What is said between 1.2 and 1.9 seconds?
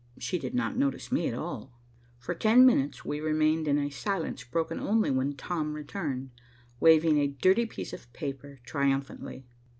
at all.